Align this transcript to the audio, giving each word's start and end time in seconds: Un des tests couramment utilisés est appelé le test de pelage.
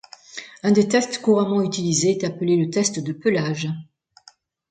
Un 0.63 0.71
des 0.71 0.87
tests 0.87 1.19
couramment 1.19 1.61
utilisés 1.61 2.09
est 2.09 2.23
appelé 2.23 2.57
le 2.57 2.71
test 2.71 2.97
de 3.03 3.13
pelage. 3.13 3.67